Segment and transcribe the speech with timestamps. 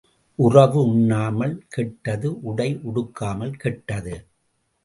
[0.39, 4.15] உறவு உண்ணாமல் கெட்டது உடை உடுக்காமல் கெட்டது.